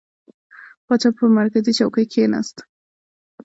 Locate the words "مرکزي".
1.37-1.71